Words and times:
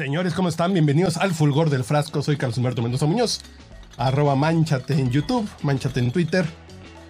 Señores, 0.00 0.32
¿cómo 0.32 0.48
están? 0.48 0.72
Bienvenidos 0.72 1.18
al 1.18 1.34
Fulgor 1.34 1.68
del 1.68 1.84
Frasco. 1.84 2.22
Soy 2.22 2.38
Carlos 2.38 2.56
Humberto 2.56 2.80
Mendoza 2.80 3.04
Muñoz. 3.04 3.42
Arroba 3.98 4.34
Manchate 4.34 4.94
en 4.94 5.10
YouTube, 5.10 5.46
Manchate 5.60 6.00
en 6.00 6.10
Twitter, 6.10 6.46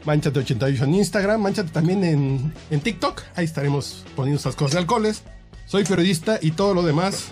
Manchate88 0.05 0.83
en 0.83 0.95
Instagram, 0.97 1.41
Manchate 1.41 1.71
también 1.71 2.03
en, 2.03 2.53
en 2.69 2.81
TikTok. 2.81 3.23
Ahí 3.37 3.45
estaremos 3.45 4.05
poniendo 4.17 4.39
estas 4.39 4.57
cosas 4.57 4.73
de 4.73 4.79
alcoholes. 4.81 5.23
Soy 5.67 5.85
periodista 5.85 6.41
y 6.43 6.51
todo 6.51 6.75
lo 6.75 6.83
demás 6.83 7.29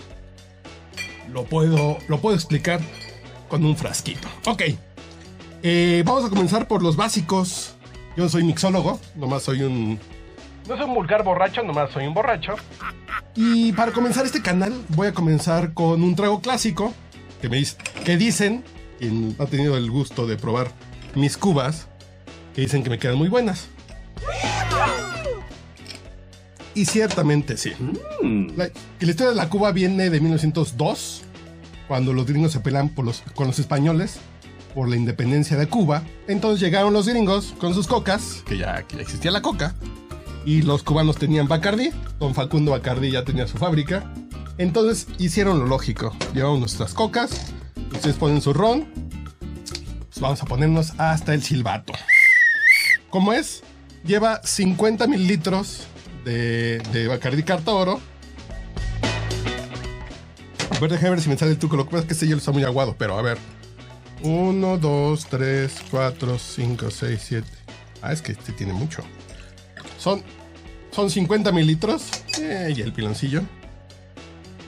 lo 1.29 1.43
puedo, 1.43 1.97
lo 2.07 2.21
puedo 2.21 2.35
explicar 2.37 2.79
con 3.49 3.65
un 3.65 3.75
frasquito. 3.75 4.29
Ok. 4.45 4.61
Eh, 5.61 6.03
vamos 6.05 6.23
a 6.23 6.29
comenzar 6.29 6.69
por 6.69 6.81
los 6.81 6.95
básicos. 6.95 7.75
Yo 8.15 8.29
soy 8.29 8.45
mixólogo, 8.45 8.97
nomás 9.13 9.43
soy 9.43 9.63
un... 9.63 9.99
No 10.69 10.77
soy 10.77 10.85
un 10.85 10.93
vulgar 10.93 11.21
borracho, 11.25 11.63
nomás 11.63 11.91
soy 11.91 12.07
un 12.07 12.13
borracho. 12.13 12.55
Y 13.35 13.71
para 13.73 13.91
comenzar 13.91 14.25
este 14.25 14.41
canal 14.41 14.73
voy 14.89 15.07
a 15.07 15.13
comenzar 15.13 15.73
con 15.73 16.03
un 16.03 16.15
trago 16.15 16.41
clásico 16.41 16.93
que 17.41 17.49
me 17.49 17.57
dice, 17.57 17.77
que 18.03 18.17
dicen, 18.17 18.63
quien 18.97 19.35
ha 19.39 19.45
tenido 19.45 19.77
el 19.77 19.89
gusto 19.89 20.27
de 20.27 20.35
probar 20.35 20.71
mis 21.15 21.37
cubas, 21.37 21.87
que 22.53 22.61
dicen 22.61 22.83
que 22.83 22.89
me 22.89 22.99
quedan 22.99 23.17
muy 23.17 23.29
buenas. 23.29 23.67
Y 26.75 26.85
ciertamente 26.85 27.57
sí. 27.57 27.73
La, 28.55 28.69
que 28.69 29.05
la 29.05 29.11
historia 29.11 29.31
de 29.31 29.35
la 29.35 29.49
Cuba 29.49 29.71
viene 29.71 30.09
de 30.09 30.19
1902, 30.19 31.23
cuando 31.87 32.13
los 32.13 32.25
gringos 32.25 32.51
se 32.51 32.59
pelean 32.59 32.89
por 32.89 33.05
los, 33.05 33.21
con 33.35 33.47
los 33.47 33.59
españoles 33.59 34.19
por 34.73 34.87
la 34.87 34.95
independencia 34.95 35.57
de 35.57 35.67
Cuba. 35.67 36.03
Entonces 36.27 36.59
llegaron 36.59 36.93
los 36.93 37.07
gringos 37.07 37.55
con 37.59 37.73
sus 37.73 37.87
cocas, 37.87 38.43
que 38.45 38.57
ya, 38.57 38.83
que 38.83 38.97
ya 38.97 39.01
existía 39.01 39.31
la 39.31 39.41
coca, 39.41 39.75
y 40.45 40.61
los 40.61 40.83
cubanos 40.83 41.17
tenían 41.17 41.47
Bacardi. 41.47 41.91
Don 42.19 42.33
Facundo 42.33 42.71
Bacardi 42.71 43.11
ya 43.11 43.23
tenía 43.23 43.47
su 43.47 43.57
fábrica. 43.57 44.11
Entonces 44.57 45.07
hicieron 45.17 45.59
lo 45.59 45.65
lógico. 45.65 46.15
Llevamos 46.33 46.59
nuestras 46.59 46.93
cocas, 46.93 47.53
ustedes 47.93 48.17
ponen 48.17 48.41
su 48.41 48.53
ron, 48.53 48.87
pues 49.39 50.19
vamos 50.19 50.41
a 50.41 50.45
ponernos 50.45 50.93
hasta 50.97 51.33
el 51.33 51.41
silbato. 51.41 51.93
¿Cómo 53.09 53.33
es? 53.33 53.63
Lleva 54.03 54.41
50 54.43 55.07
mililitros 55.07 55.87
de, 56.25 56.79
de 56.91 57.07
Bacardi 57.07 57.43
Carta 57.43 57.71
Oro. 57.71 58.01
A 60.71 60.79
ver, 60.79 61.21
si 61.21 61.27
me 61.29 61.37
sale 61.37 61.51
el 61.51 61.57
truco. 61.57 61.75
Lo 61.75 61.85
que 61.85 61.91
pasa 61.91 62.01
es 62.01 62.07
que 62.07 62.13
este 62.13 62.25
hielo 62.25 62.37
está 62.37 62.51
muy 62.51 62.63
aguado, 62.63 62.95
pero 62.97 63.17
a 63.17 63.21
ver. 63.21 63.37
1, 64.23 64.77
2, 64.77 65.25
3, 65.25 65.75
4, 65.91 66.39
5, 66.39 66.91
6, 66.91 67.21
7. 67.21 67.47
Ah, 68.01 68.13
es 68.13 68.21
que 68.21 68.31
este 68.33 68.53
tiene 68.53 68.73
mucho. 68.73 69.03
Son, 69.99 70.23
son 70.91 71.09
50 71.09 71.51
mililitros. 71.51 72.09
Y 72.37 72.81
el 72.81 72.93
piloncillo. 72.93 73.43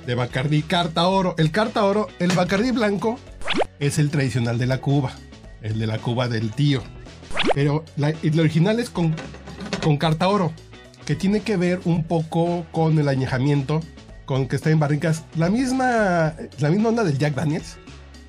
De 0.05 0.13
Bacardi 0.13 0.61
Carta 0.61 1.07
Oro. 1.07 1.35
El 1.37 1.51
Carta 1.51 1.85
Oro, 1.85 2.07
el 2.19 2.31
Bacardi 2.33 2.71
blanco, 2.71 3.17
es 3.79 3.97
el 3.97 4.09
tradicional 4.09 4.57
de 4.57 4.67
la 4.67 4.79
Cuba. 4.81 5.13
El 5.61 5.79
de 5.79 5.87
la 5.87 5.99
Cuba 5.99 6.27
del 6.27 6.51
tío. 6.51 6.83
Pero 7.55 7.85
la, 7.95 8.09
el 8.09 8.39
original 8.39 8.79
es 8.79 8.89
con, 8.89 9.15
con 9.81 9.97
Carta 9.97 10.27
Oro. 10.27 10.51
Que 11.05 11.15
tiene 11.15 11.41
que 11.41 11.55
ver 11.55 11.79
un 11.85 12.03
poco 12.03 12.65
con 12.71 12.99
el 12.99 13.07
añejamiento. 13.07 13.79
Con 14.25 14.47
que 14.47 14.57
está 14.57 14.69
en 14.69 14.79
barricas. 14.79 15.23
La 15.37 15.49
misma, 15.49 16.35
la 16.59 16.69
misma 16.69 16.89
onda 16.89 17.03
del 17.05 17.17
Jack 17.17 17.35
Daniels. 17.35 17.77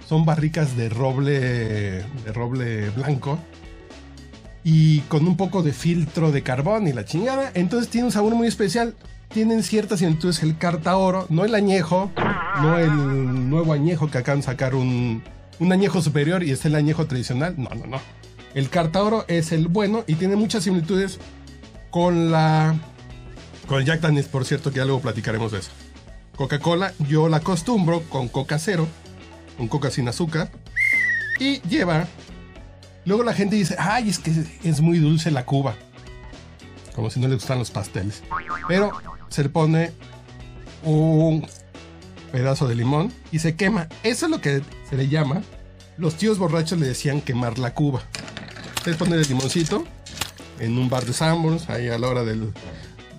Son 0.08 0.24
barricas 0.24 0.76
de 0.76 0.88
roble, 0.88 1.40
de 1.40 2.32
roble 2.32 2.90
blanco 2.90 3.38
y 4.64 5.00
con 5.00 5.26
un 5.26 5.36
poco 5.36 5.62
de 5.62 5.72
filtro 5.72 6.32
de 6.32 6.42
carbón 6.42 6.86
y 6.86 6.92
la 6.92 7.04
chingada. 7.04 7.50
Entonces 7.54 7.88
tiene 7.88 8.06
un 8.06 8.12
sabor 8.12 8.34
muy 8.34 8.46
especial. 8.46 8.94
Tienen 9.28 9.62
ciertas 9.62 10.00
similitudes 10.00 10.42
el 10.42 10.58
carta 10.58 10.96
oro, 10.96 11.26
no 11.30 11.44
el 11.46 11.54
añejo, 11.54 12.10
no 12.60 12.76
el 12.76 13.48
nuevo 13.48 13.72
añejo 13.72 14.10
que 14.10 14.18
acaban 14.18 14.40
de 14.40 14.46
sacar 14.46 14.74
un, 14.74 15.22
un 15.58 15.72
añejo 15.72 16.02
superior 16.02 16.42
y 16.42 16.50
es 16.50 16.64
el 16.66 16.74
añejo 16.74 17.06
tradicional. 17.06 17.54
No, 17.56 17.70
no, 17.70 17.86
no. 17.86 18.00
El 18.54 18.68
carta 18.68 19.02
oro 19.02 19.24
es 19.28 19.52
el 19.52 19.68
bueno 19.68 20.04
y 20.06 20.16
tiene 20.16 20.36
muchas 20.36 20.64
similitudes 20.64 21.18
con 21.90 22.30
la. 22.30 22.74
Con 23.66 23.78
el 23.78 23.86
Jack 23.86 24.00
Daniels, 24.00 24.28
por 24.28 24.44
cierto, 24.44 24.70
que 24.70 24.78
ya 24.78 24.84
luego 24.84 25.00
platicaremos 25.00 25.52
de 25.52 25.60
eso. 25.60 25.70
Coca-Cola, 26.36 26.92
yo 27.08 27.28
la 27.28 27.38
acostumbro 27.38 28.02
con 28.10 28.28
Coca 28.28 28.58
Cero, 28.58 28.86
con 29.56 29.68
Coca 29.68 29.90
sin 29.90 30.08
azúcar. 30.08 30.50
Y 31.38 31.60
lleva 31.62 32.06
Luego 33.04 33.22
la 33.24 33.34
gente 33.34 33.56
dice, 33.56 33.76
ay, 33.78 34.08
es 34.08 34.18
que 34.18 34.32
es 34.62 34.80
muy 34.80 34.98
dulce 34.98 35.30
la 35.30 35.44
cuba. 35.44 35.74
Como 36.94 37.10
si 37.10 37.20
no 37.20 37.28
le 37.28 37.34
gustan 37.34 37.58
los 37.58 37.70
pasteles. 37.70 38.22
Pero 38.68 38.92
se 39.28 39.42
le 39.42 39.48
pone 39.48 39.92
un 40.84 41.46
pedazo 42.30 42.68
de 42.68 42.74
limón 42.74 43.12
y 43.30 43.38
se 43.38 43.56
quema. 43.56 43.88
Eso 44.02 44.26
es 44.26 44.30
lo 44.30 44.40
que 44.40 44.62
se 44.88 44.96
le 44.96 45.08
llama. 45.08 45.42
Los 45.98 46.16
tíos 46.16 46.38
borrachos 46.38 46.78
le 46.78 46.86
decían 46.86 47.20
quemar 47.20 47.58
la 47.58 47.74
cuba. 47.74 48.02
Se 48.84 48.94
pone 48.94 49.16
el 49.16 49.22
limoncito 49.22 49.84
en 50.58 50.78
un 50.78 50.88
bar 50.88 51.04
de 51.04 51.12
Sanborns, 51.12 51.68
ahí 51.70 51.88
a 51.88 51.98
la 51.98 52.08
hora 52.08 52.24
del, 52.24 52.52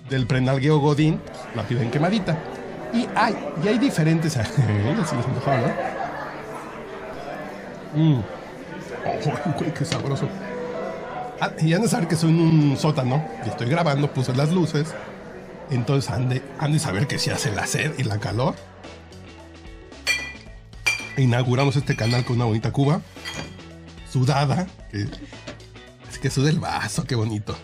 del 0.08 0.26
prenalgueo 0.26 0.78
Godín, 0.78 1.20
la 1.54 1.66
piden 1.66 1.90
quemadita. 1.90 2.38
Y 2.92 3.06
hay, 3.14 3.36
y 3.62 3.68
hay 3.68 3.78
diferentes. 3.78 4.38
Mm. 7.96 8.18
Qué 9.78 9.84
sabroso. 9.84 10.28
Ah, 11.40 11.50
y 11.60 11.72
han 11.74 11.82
de 11.82 11.88
saber 11.88 12.08
que 12.08 12.16
soy 12.16 12.30
en 12.30 12.40
un 12.40 12.76
sótano 12.76 13.24
y 13.44 13.48
estoy 13.48 13.68
grabando, 13.68 14.12
puse 14.12 14.34
las 14.34 14.50
luces. 14.52 14.94
Entonces 15.70 16.10
han 16.10 16.28
de, 16.28 16.42
han 16.58 16.72
de 16.72 16.78
saber 16.78 17.06
que 17.06 17.18
si 17.18 17.30
hace 17.30 17.52
la 17.52 17.66
sed 17.66 17.92
y 17.98 18.04
la 18.04 18.18
calor. 18.18 18.54
Inauguramos 21.16 21.76
este 21.76 21.96
canal 21.96 22.24
con 22.24 22.36
una 22.36 22.44
bonita 22.44 22.72
cuba. 22.72 23.00
Sudada. 24.10 24.66
Que, 24.90 25.06
es 26.10 26.18
que 26.18 26.30
suda 26.30 26.50
el 26.50 26.60
vaso, 26.60 27.04
qué 27.04 27.14
bonito. 27.14 27.56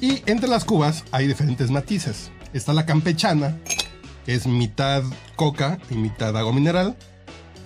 Y 0.00 0.22
entre 0.26 0.48
las 0.48 0.64
cubas 0.64 1.04
hay 1.10 1.26
diferentes 1.26 1.70
matices. 1.70 2.30
Está 2.52 2.72
la 2.72 2.86
campechana, 2.86 3.56
que 4.24 4.34
es 4.34 4.46
mitad 4.46 5.02
coca 5.36 5.78
y 5.90 5.94
mitad 5.94 6.36
agua 6.36 6.52
mineral. 6.52 6.96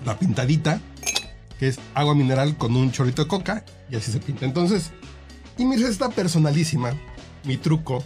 La 0.04 0.19
pintadita, 0.19 0.81
que 1.62 1.68
es 1.68 1.78
agua 1.94 2.16
mineral 2.16 2.56
con 2.56 2.74
un 2.74 2.90
chorrito 2.90 3.22
de 3.22 3.28
coca 3.28 3.64
y 3.88 3.94
así 3.94 4.10
se 4.10 4.18
pinta. 4.18 4.44
Entonces, 4.44 4.90
y 5.56 5.64
mi 5.64 5.76
receta 5.76 6.08
personalísima, 6.08 6.92
mi 7.44 7.56
truco, 7.56 8.02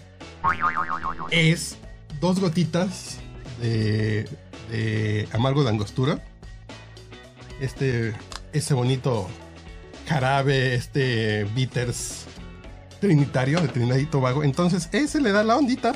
es 1.30 1.78
dos 2.20 2.38
gotitas 2.38 3.16
de, 3.58 4.28
de 4.70 5.26
amargo 5.32 5.64
de 5.64 5.70
angostura. 5.70 6.22
Este, 7.58 8.12
ese 8.52 8.74
bonito 8.74 9.26
jarabe, 10.06 10.74
este 10.74 11.44
bitters 11.54 12.26
trinitario 13.00 13.62
de 13.62 13.68
Trinidad 13.68 13.96
y 13.96 14.04
Tobago. 14.04 14.44
Entonces, 14.44 14.90
ese 14.92 15.18
le 15.18 15.32
da 15.32 15.42
la 15.42 15.56
ondita. 15.56 15.94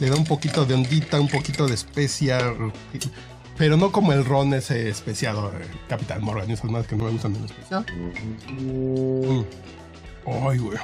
Le 0.00 0.08
da 0.08 0.16
un 0.16 0.24
poquito 0.24 0.64
de 0.64 0.72
ondita, 0.72 1.20
un 1.20 1.28
poquito 1.28 1.66
de 1.66 1.74
especia 1.74 2.38
pero 3.56 3.76
no 3.76 3.92
como 3.92 4.12
el 4.12 4.24
ron 4.24 4.52
ese 4.54 4.88
especiado, 4.88 5.50
de 5.50 5.64
Capitán 5.88 6.22
Morgan 6.22 6.50
esas 6.50 6.70
más 6.70 6.86
que 6.86 6.96
no 6.96 7.04
me 7.04 7.10
gustan 7.10 7.36
en 7.36 7.44
especial. 7.44 7.86
Mm. 8.48 9.42
Ay, 10.26 10.58
güey. 10.58 10.78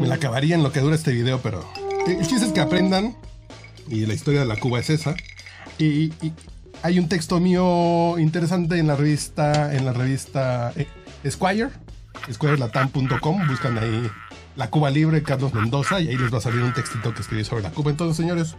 Me 0.00 0.06
la 0.06 0.16
acabaría 0.16 0.54
en 0.54 0.62
lo 0.62 0.72
que 0.72 0.80
dura 0.80 0.94
este 0.94 1.12
video, 1.12 1.40
pero. 1.40 1.64
El 2.06 2.26
chiste 2.26 2.46
es 2.46 2.52
que 2.52 2.60
aprendan. 2.60 3.16
Y 3.88 4.06
la 4.06 4.14
historia 4.14 4.40
de 4.40 4.46
la 4.46 4.56
Cuba 4.56 4.80
es 4.80 4.90
esa. 4.90 5.14
Y, 5.78 6.12
y 6.20 6.32
hay 6.82 6.98
un 6.98 7.08
texto 7.08 7.38
mío 7.40 8.18
interesante 8.18 8.78
en 8.78 8.86
la 8.88 8.96
revista. 8.96 9.74
En 9.74 9.84
la 9.84 9.92
revista 9.92 10.72
eh, 10.76 10.88
Squire. 11.28 11.70
SquireLatam.com. 12.30 13.48
Buscan 13.48 13.78
ahí 13.78 14.10
La 14.56 14.68
Cuba 14.68 14.90
Libre, 14.90 15.22
Carlos 15.22 15.54
Mendoza. 15.54 16.00
Y 16.00 16.08
ahí 16.08 16.16
les 16.16 16.32
va 16.32 16.38
a 16.38 16.42
salir 16.42 16.62
un 16.62 16.74
textito 16.74 17.14
que 17.14 17.22
escribí 17.22 17.44
sobre 17.44 17.62
la 17.62 17.70
Cuba. 17.70 17.90
Entonces, 17.90 18.16
señores, 18.16 18.56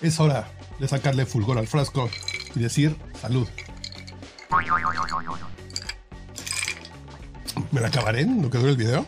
es 0.00 0.20
hora 0.20 0.48
de 0.78 0.88
sacarle 0.88 1.26
fulgor 1.26 1.58
al 1.58 1.66
frasco 1.66 2.10
y 2.54 2.60
decir 2.60 2.96
salud. 3.20 3.48
¿Me 7.72 7.80
la 7.80 7.88
acabaré 7.88 8.20
en 8.22 8.42
lo 8.42 8.50
que 8.50 8.58
dura 8.58 8.70
el 8.70 8.76
video? 8.76 9.06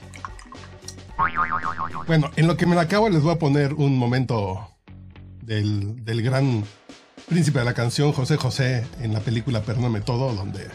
Bueno, 2.07 2.31
en 2.37 2.47
lo 2.47 2.57
que 2.57 2.67
me 2.67 2.75
la 2.75 2.83
acabo 2.83 3.09
les 3.09 3.23
voy 3.23 3.35
a 3.35 3.39
poner 3.39 3.75
un 3.75 3.99
momento 3.99 4.71
del, 5.43 6.05
del 6.05 6.23
gran 6.23 6.65
príncipe 7.29 7.59
de 7.59 7.65
la 7.65 7.75
canción, 7.75 8.13
José 8.13 8.37
José, 8.37 8.87
en 9.01 9.13
la 9.13 9.21
película 9.21 9.61
Perdóname 9.63 10.01
Todo, 10.01 10.33
donde, 10.35 10.67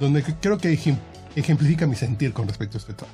donde 0.00 0.22
creo 0.40 0.58
que 0.58 0.78
ejemplifica 1.36 1.86
mi 1.86 1.94
sentir 1.94 2.32
con 2.32 2.48
respecto 2.48 2.78
a 2.78 2.80
este 2.80 2.94
trago. 2.94 3.12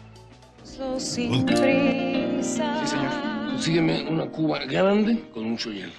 Sí, 0.98 2.88
señor. 2.88 3.35
Consígueme 3.56 4.04
una 4.10 4.26
cuba 4.26 4.58
grande 4.66 5.24
con 5.32 5.44
mucho 5.44 5.72
hielo. 5.72 5.92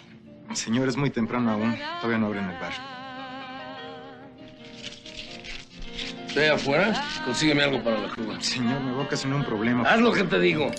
Señor, 0.53 0.89
es 0.89 0.95
muy 0.95 1.09
temprano 1.09 1.49
aún. 1.49 1.75
Todavía 1.99 2.19
no 2.19 2.27
abren 2.27 2.45
el 2.45 2.59
bar. 2.59 2.71
Ve 6.35 6.49
afuera, 6.49 7.03
consígueme 7.25 7.63
algo 7.63 7.83
para 7.83 7.97
la 7.97 8.13
cuba. 8.13 8.39
Señor, 8.39 8.79
me 8.81 8.91
voy 8.91 9.01
a 9.01 9.05
ocasionar 9.05 9.39
un 9.39 9.45
problema. 9.45 9.89
Haz 9.89 9.99
lo 9.99 10.11
que 10.11 10.23
te 10.25 10.39
digo. 10.39 10.69